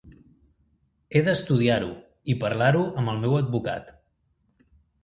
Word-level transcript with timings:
He 1.17 1.21
d’estudiar-ho 1.27 1.91
i 2.35 2.39
parlar-ho 2.45 2.83
amb 3.03 3.15
el 3.15 3.25
meu 3.29 3.39
advocat. 3.45 3.95